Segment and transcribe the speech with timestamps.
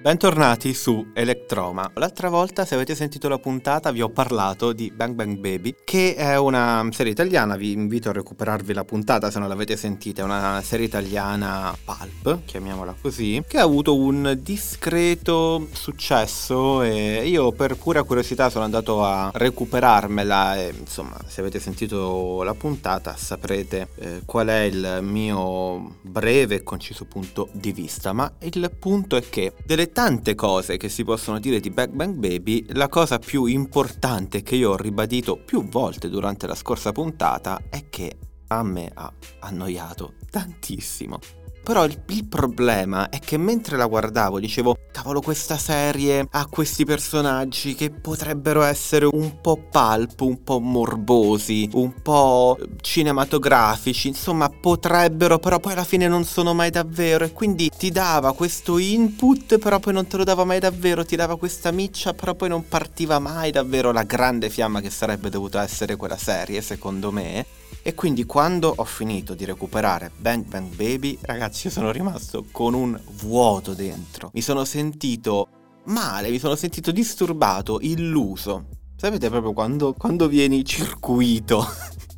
[0.00, 1.88] Bentornati su Electroma.
[1.94, 6.16] L'altra volta, se avete sentito la puntata, vi ho parlato di Bang Bang Baby, che
[6.16, 7.54] è una serie italiana.
[7.54, 10.22] Vi invito a recuperarvi la puntata se non l'avete sentita.
[10.22, 16.82] È una serie italiana pulp, chiamiamola così, che ha avuto un discreto successo.
[16.82, 20.56] E io, per pura curiosità, sono andato a recuperarmela.
[20.56, 26.62] E insomma, se avete sentito la puntata, saprete eh, qual è il mio breve e
[26.64, 28.12] conciso punto di vista.
[28.12, 32.14] Ma il punto è che delle tante cose che si possono dire di Bang Bang
[32.14, 37.62] Baby, la cosa più importante che io ho ribadito più volte durante la scorsa puntata
[37.68, 38.16] è che
[38.48, 41.18] a me ha annoiato tantissimo.
[41.62, 46.84] Però il, il, problema è che mentre la guardavo dicevo, cavolo, questa serie ha questi
[46.84, 55.38] personaggi che potrebbero essere un po' pulp, un po' morbosi, un po' cinematografici, insomma potrebbero,
[55.38, 59.78] però poi alla fine non sono mai davvero e quindi ti dava questo input, però
[59.78, 63.20] poi non te lo dava mai davvero, ti dava questa miccia, però poi non partiva
[63.20, 67.61] mai davvero la grande fiamma che sarebbe dovuta essere quella serie, secondo me.
[67.84, 72.74] E quindi quando ho finito di recuperare Bang Bang Baby, ragazzi, io sono rimasto con
[72.74, 74.30] un vuoto dentro.
[74.34, 75.48] Mi sono sentito
[75.86, 78.66] male, mi sono sentito disturbato, illuso.
[78.94, 81.66] Sapete proprio quando, quando vieni circuito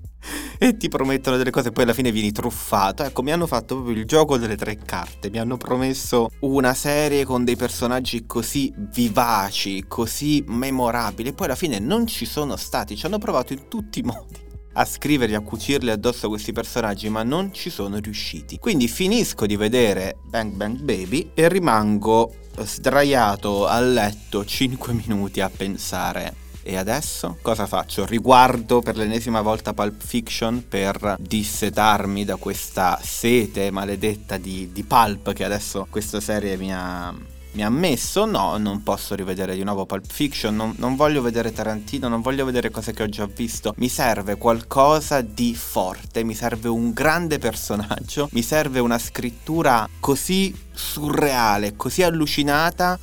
[0.60, 3.02] e ti promettono delle cose e poi alla fine vieni truffato.
[3.02, 5.30] Ecco, mi hanno fatto proprio il gioco delle tre carte.
[5.30, 11.30] Mi hanno promesso una serie con dei personaggi così vivaci, così memorabili.
[11.30, 12.96] E poi alla fine non ci sono stati.
[12.96, 14.43] Ci hanno provato in tutti i modi
[14.74, 18.58] a scriverli, a cucirli addosso a questi personaggi, ma non ci sono riusciti.
[18.58, 25.50] Quindi finisco di vedere Bang Bang Baby e rimango sdraiato a letto 5 minuti a
[25.50, 26.42] pensare.
[26.66, 28.06] E adesso cosa faccio?
[28.06, 35.34] Riguardo per l'ennesima volta Pulp Fiction per dissetarmi da questa sete maledetta di, di pulp
[35.34, 37.14] che adesso questa serie mi ha,
[37.54, 41.52] mi ha messo, no, non posso rivedere di nuovo Pulp Fiction, non, non, voglio vedere
[41.52, 46.34] Tarantino, non voglio vedere cose che ho già visto, mi serve qualcosa di forte, mi
[46.34, 52.98] serve un grande personaggio, mi serve una scrittura così surreale, così allucinata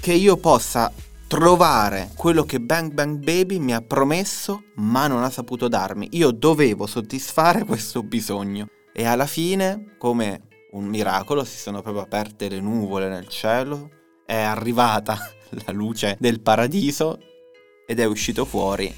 [0.00, 0.92] che io possa
[1.26, 6.08] trovare quello che Bang Bang Baby mi ha promesso ma non ha saputo darmi.
[6.12, 12.48] Io dovevo soddisfare questo bisogno e alla fine, come un miracolo, si sono proprio aperte
[12.48, 13.90] le nuvole nel cielo,
[14.28, 15.18] è arrivata
[15.64, 17.18] la luce del paradiso
[17.86, 18.94] ed è uscito fuori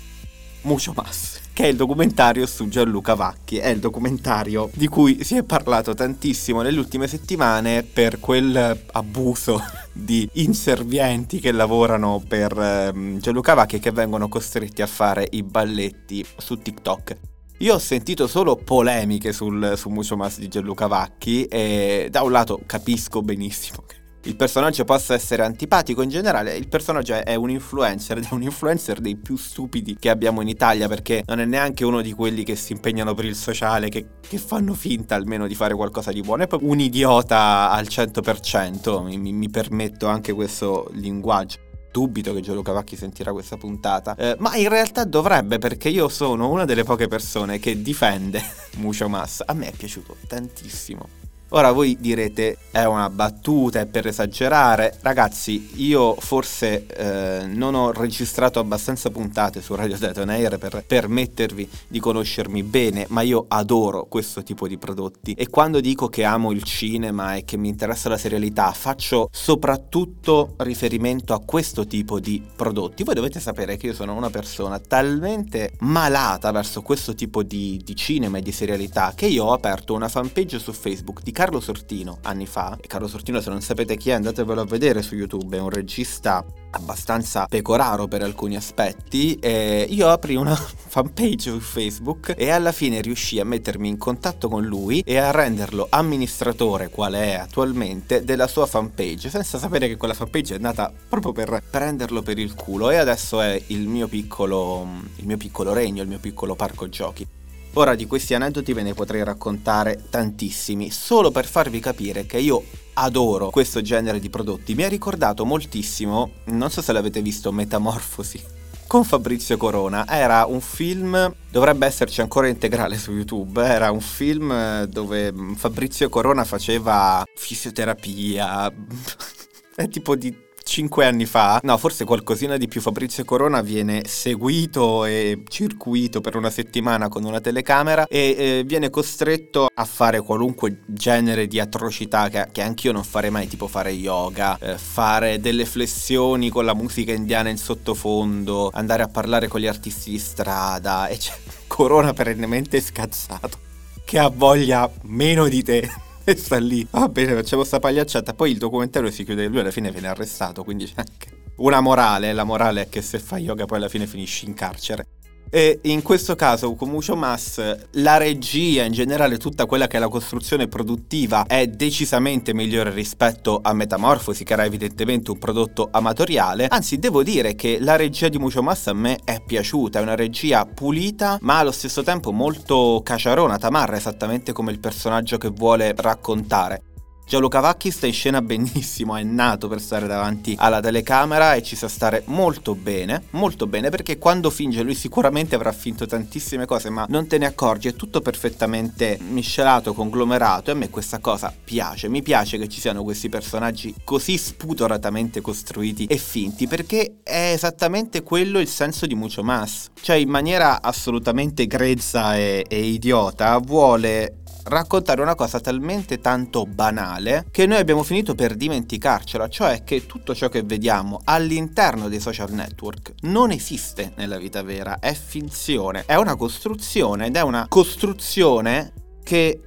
[0.63, 5.37] Mucho Mas, che è il documentario su Gianluca Vacchi, è il documentario di cui si
[5.37, 13.21] è parlato tantissimo nelle ultime settimane per quel abuso di inservienti che lavorano per ehm,
[13.21, 17.17] Gianluca Vacchi e che vengono costretti a fare i balletti su TikTok.
[17.59, 22.33] Io ho sentito solo polemiche sul, su Mucho Mas di Gianluca Vacchi e da un
[22.33, 27.51] lato capisco benissimo che il personaggio possa essere antipatico, in generale il personaggio è un
[27.51, 31.45] influencer ed è un influencer dei più stupidi che abbiamo in Italia perché non è
[31.47, 35.47] neanche uno di quelli che si impegnano per il sociale, che, che fanno finta almeno
[35.47, 40.33] di fare qualcosa di buono, è proprio un idiota al 100%, mi, mi permetto anche
[40.33, 45.89] questo linguaggio dubito che Gianluca Vacchi sentirà questa puntata, eh, ma in realtà dovrebbe perché
[45.89, 48.41] io sono una delle poche persone che difende
[48.77, 49.43] Mucho Mas.
[49.45, 51.20] A me è piaciuto tantissimo.
[51.53, 54.97] Ora voi direte è una battuta, è per esagerare.
[55.01, 61.99] Ragazzi, io forse eh, non ho registrato abbastanza puntate su Radio Detonair per permettervi di
[61.99, 65.33] conoscermi bene, ma io adoro questo tipo di prodotti.
[65.33, 70.55] E quando dico che amo il cinema e che mi interessa la serialità, faccio soprattutto
[70.59, 73.03] riferimento a questo tipo di prodotti.
[73.03, 77.97] Voi dovete sapere che io sono una persona talmente malata verso questo tipo di, di
[77.97, 82.19] cinema e di serialità che io ho aperto una fanpage su Facebook di Carlo Sortino
[82.25, 82.77] anni fa.
[82.79, 85.71] E Carlo Sortino, se non sapete chi è, andatevelo a vedere su YouTube, è un
[85.71, 89.37] regista abbastanza pecoraro per alcuni aspetti.
[89.37, 94.51] E io apri una fanpage su Facebook e alla fine riuscì a mettermi in contatto
[94.51, 99.97] con lui e a renderlo amministratore, quale è attualmente, della sua fanpage, senza sapere che
[99.97, 102.91] quella fanpage è nata proprio per prenderlo per il culo.
[102.91, 104.87] E adesso è il mio piccolo,
[105.17, 107.27] il mio piccolo regno, il mio piccolo parco giochi.
[107.75, 112.65] Ora di questi aneddoti ve ne potrei raccontare tantissimi, solo per farvi capire che io
[112.95, 114.75] adoro questo genere di prodotti.
[114.75, 118.59] Mi ha ricordato moltissimo, non so se l'avete visto, Metamorfosi
[118.91, 120.05] con Fabrizio Corona.
[120.09, 126.43] Era un film, dovrebbe esserci ancora integrale su YouTube, era un film dove Fabrizio Corona
[126.43, 128.67] faceva fisioterapia,
[129.77, 130.37] è tipo di
[130.71, 136.37] cinque anni fa, no, forse qualcosina di più, Fabrizio Corona viene seguito e circuito per
[136.37, 142.29] una settimana con una telecamera e eh, viene costretto a fare qualunque genere di atrocità
[142.29, 146.75] che, che anch'io non farei mai, tipo fare yoga, eh, fare delle flessioni con la
[146.75, 151.35] musica indiana in sottofondo, andare a parlare con gli artisti di strada e c'è
[151.67, 153.59] Corona perennemente scazzato
[154.05, 155.91] che ha voglia meno di te
[156.25, 156.87] e sta lì.
[156.91, 158.35] Va bene, facciamo sta pagliacciata.
[158.35, 160.65] Poi il documentario si chiude lui alla fine viene arrestato.
[160.65, 162.33] Quindi c'è anche una morale.
[162.33, 165.07] La morale è che se fai yoga poi alla fine finisci in carcere.
[165.53, 167.61] E in questo caso con Mucho Mas
[167.95, 173.59] la regia, in generale tutta quella che è la costruzione produttiva è decisamente migliore rispetto
[173.61, 178.39] a Metamorfosi che era evidentemente un prodotto amatoriale, anzi devo dire che la regia di
[178.39, 183.01] Mucho Mas a me è piaciuta, è una regia pulita ma allo stesso tempo molto
[183.05, 186.83] caciarona, tamarra esattamente come il personaggio che vuole raccontare.
[187.31, 191.77] Gianluca Vacchi sta in scena benissimo, è nato per stare davanti alla telecamera e ci
[191.77, 196.91] sa stare molto bene, molto bene perché quando finge lui sicuramente avrà finto tantissime cose
[196.91, 201.55] ma non te ne accorgi, è tutto perfettamente miscelato, conglomerato e a me questa cosa
[201.63, 207.53] piace, mi piace che ci siano questi personaggi così spudoratamente costruiti e finti perché è
[207.53, 213.57] esattamente quello il senso di Mucho Mas, cioè in maniera assolutamente grezza e, e idiota
[213.59, 214.35] vuole
[214.71, 220.35] raccontare una cosa talmente tanto banale che noi abbiamo finito per dimenticarcela, cioè che tutto
[220.35, 226.15] ciò che vediamo all'interno dei social network non esiste nella vita vera, è finzione, è
[226.15, 229.61] una costruzione ed è una costruzione che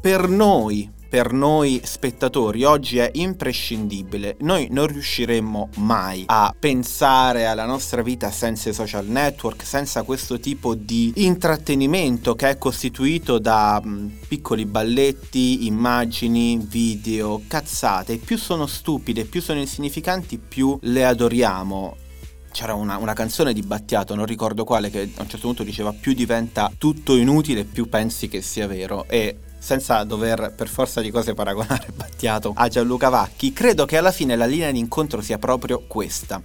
[0.00, 4.36] per noi per noi spettatori oggi è imprescindibile.
[4.40, 10.38] Noi non riusciremmo mai a pensare alla nostra vita senza i social network, senza questo
[10.38, 18.18] tipo di intrattenimento che è costituito da mm, piccoli balletti, immagini, video, cazzate.
[18.18, 21.96] Più sono stupide, più sono insignificanti, più le adoriamo
[22.56, 25.92] c'era una, una, canzone di Battiato, non ricordo quale, che a un certo punto diceva
[25.92, 29.04] più diventa tutto inutile, più pensi che sia vero.
[29.08, 29.36] E
[29.66, 34.36] senza dover per forza di cose paragonare Battiato a Gianluca Vacchi, credo che alla fine
[34.36, 36.40] la linea di incontro sia proprio questa.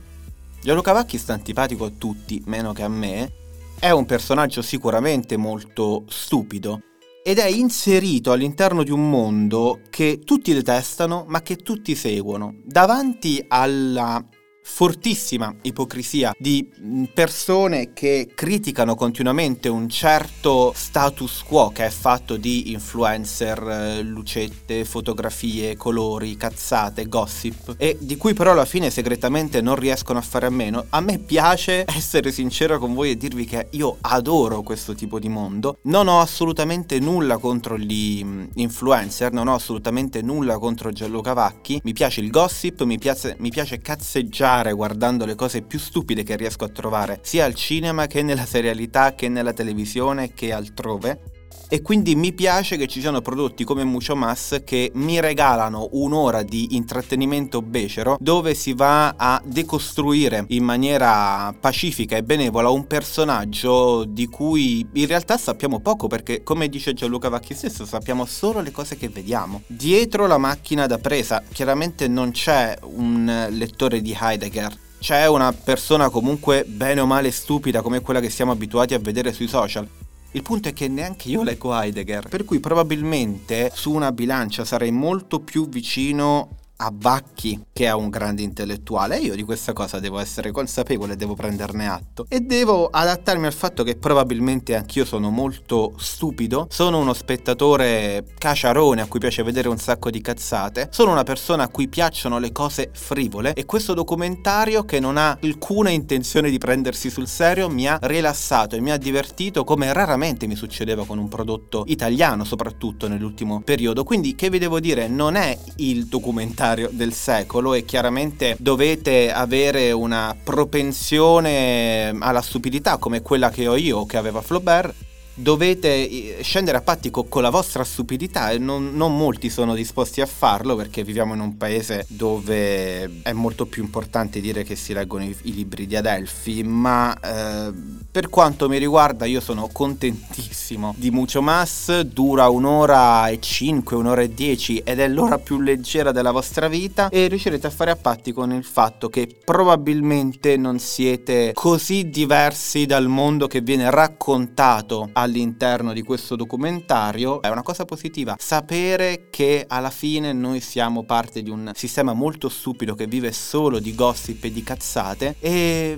[0.59, 3.31] Gianluca Vacchi sta antipatico a tutti, meno che a me,
[3.77, 6.81] è un personaggio sicuramente molto stupido
[7.23, 12.55] ed è inserito all'interno di un mondo che tutti detestano ma che tutti seguono.
[12.63, 14.19] Davanti alla
[14.63, 22.37] fortissima ipocrisia di mm, persone che criticano continuamente un certo status quo che è fatto
[22.37, 29.61] di influencer, eh, lucette, fotografie, colori, cazzate, gossip e di cui però alla fine segretamente
[29.61, 30.85] non riescono a fare a meno.
[30.89, 35.29] A me piace essere sincero con voi e dirvi che io adoro questo tipo di
[35.29, 35.79] mondo.
[35.83, 41.79] Non ho assolutamente nulla contro gli mm, influencer, non ho assolutamente nulla contro Gianluca Vacchi.
[41.83, 46.23] Mi piace il gossip, mi piace, mi piace cazzeggiare imparare guardando le cose più stupide
[46.23, 51.40] che riesco a trovare, sia al cinema che nella serialità che nella televisione che altrove.
[51.73, 56.43] E quindi mi piace che ci siano prodotti come Mucho Mas che mi regalano un'ora
[56.43, 64.03] di intrattenimento becero dove si va a decostruire in maniera pacifica e benevola un personaggio
[64.03, 68.71] di cui in realtà sappiamo poco perché come dice Gianluca Vacchi stesso sappiamo solo le
[68.71, 69.61] cose che vediamo.
[69.65, 76.09] Dietro la macchina da presa chiaramente non c'è un lettore di Heidegger c'è una persona
[76.09, 79.87] comunque bene o male stupida come quella che siamo abituati a vedere sui social.
[80.33, 84.91] Il punto è che neanche io leggo Heidegger, per cui probabilmente su una bilancia sarei
[84.91, 89.99] molto più vicino a Vacchi, che è un grande intellettuale, e io di questa cosa
[89.99, 92.25] devo essere consapevole, devo prenderne atto.
[92.27, 99.01] E devo adattarmi al fatto che probabilmente anch'io sono molto stupido, sono uno spettatore caciarone
[99.01, 102.51] a cui piace vedere un sacco di cazzate, sono una persona a cui piacciono le
[102.51, 103.53] cose frivole.
[103.53, 108.75] E questo documentario che non ha alcuna intenzione di prendersi sul serio mi ha rilassato
[108.75, 114.03] e mi ha divertito come raramente mi succedeva con un prodotto italiano, soprattutto nell'ultimo periodo.
[114.03, 119.31] Quindi che vi devo dire, non è il documentario letterario del secolo e chiaramente dovete
[119.31, 124.93] avere una propensione alla stupidità come quella che ho io che aveva Flaubert
[125.41, 129.75] dovete eh, scendere a patti con, con la vostra stupidità e non, non, molti sono
[129.75, 134.75] disposti a farlo perché viviamo in un paese dove è molto più importante dire che
[134.75, 137.71] si leggono i, i libri di Adelphi, ma eh,
[138.11, 144.21] per quanto mi riguarda io sono contentissimo di Mucho Mas, dura un'ora e cinque, un'ora
[144.21, 147.95] e dieci ed è l'ora più leggera della vostra vita e riuscirete a fare a
[147.95, 155.09] patti con il fatto che probabilmente non siete così diversi dal mondo che viene raccontato
[155.13, 158.35] a all'interno di questo documentario è una cosa positiva.
[158.37, 163.79] Sapere che alla fine noi siamo parte di un sistema molto stupido che vive solo
[163.79, 165.97] di gossip e di cazzate e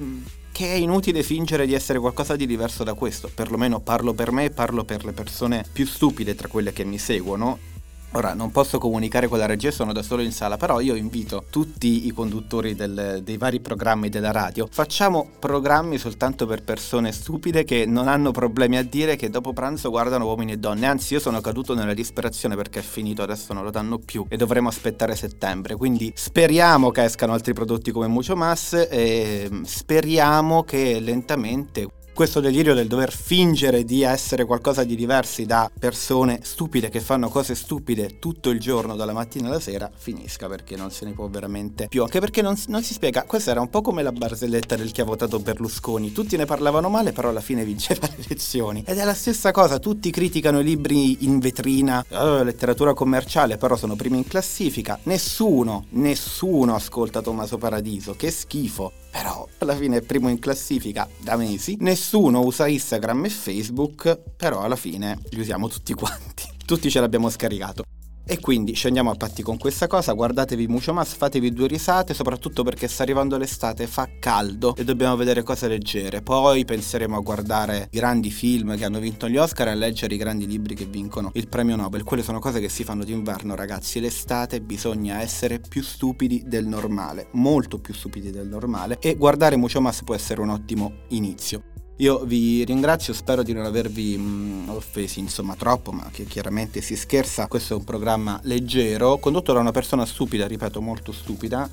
[0.51, 4.45] che è inutile fingere di essere qualcosa di diverso da questo, perlomeno parlo per me
[4.45, 7.71] e parlo per le persone più stupide tra quelle che mi seguono
[8.15, 11.45] Ora non posso comunicare con la regia, sono da solo in sala, però io invito
[11.49, 17.63] tutti i conduttori del, dei vari programmi della radio, facciamo programmi soltanto per persone stupide
[17.63, 21.19] che non hanno problemi a dire che dopo pranzo guardano uomini e donne, anzi io
[21.19, 25.15] sono caduto nella disperazione perché è finito, adesso non lo danno più e dovremo aspettare
[25.15, 32.39] settembre, quindi speriamo che escano altri prodotti come Mucho Mas e speriamo che lentamente questo
[32.39, 37.55] delirio del dover fingere di essere qualcosa di diversi da persone stupide che fanno cose
[37.55, 41.87] stupide tutto il giorno, dalla mattina alla sera, finisca perché non se ne può veramente
[41.87, 42.03] più.
[42.03, 45.01] Anche perché non, non si spiega, questa era un po' come la barzelletta del chi
[45.01, 48.83] ha votato Berlusconi, tutti ne parlavano male però alla fine vinceva le elezioni.
[48.85, 53.75] Ed è la stessa cosa, tutti criticano i libri in vetrina, oh, letteratura commerciale, però
[53.75, 60.01] sono primi in classifica, nessuno, nessuno ascolta Tommaso Paradiso, che schifo però alla fine è
[60.01, 61.77] primo in classifica da mesi.
[61.79, 66.51] Nessuno usa Instagram e Facebook, però alla fine li usiamo tutti quanti.
[66.65, 67.83] Tutti ce l'abbiamo scaricato.
[68.25, 72.63] E quindi scendiamo a patti con questa cosa, guardatevi Mucho Mas, fatevi due risate, soprattutto
[72.63, 76.21] perché sta arrivando l'estate, fa caldo e dobbiamo vedere cose leggere.
[76.21, 80.17] Poi penseremo a guardare grandi film che hanno vinto gli Oscar e a leggere i
[80.17, 82.03] grandi libri che vincono il premio Nobel.
[82.03, 83.99] Quelle sono cose che si fanno d'inverno, ragazzi.
[83.99, 89.81] L'estate bisogna essere più stupidi del normale, molto più stupidi del normale e guardare Mucho
[89.81, 91.72] Mas può essere un ottimo inizio.
[91.97, 96.81] Io vi ringrazio, spero di non avervi mh, mm, offesi insomma troppo, ma che chiaramente
[96.81, 101.69] si scherza, questo è un programma leggero, condotto da una persona stupida, ripeto molto stupida.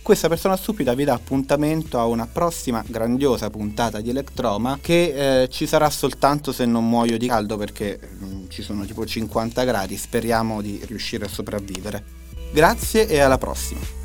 [0.00, 5.48] Questa persona stupida vi dà appuntamento a una prossima grandiosa puntata di Electroma che eh,
[5.48, 9.64] ci sarà soltanto se non muoio di caldo perché mh, mm, ci sono tipo 50
[9.64, 12.02] gradi, speriamo di riuscire a sopravvivere.
[12.52, 14.01] Grazie e alla prossima!